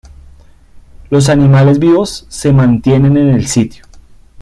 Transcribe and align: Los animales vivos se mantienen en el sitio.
Los 1.11 1.29
animales 1.29 1.77
vivos 1.77 2.25
se 2.27 2.51
mantienen 2.51 3.17
en 3.17 3.29
el 3.35 3.45
sitio. 3.45 3.85